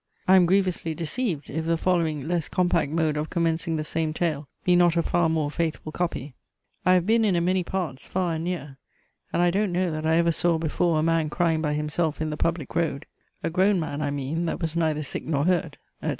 [0.27, 4.47] I am grievously deceived, if the following less compact mode of commencing the same tale
[4.63, 6.33] be not a far more faithful copy.
[6.83, 8.79] "I have been in a many parts, far and near,
[9.31, 12.31] and I don't know that I ever saw before a man crying by himself in
[12.31, 13.05] the public road;
[13.43, 16.09] a grown man I mean, that was neither sick nor hurt," etc.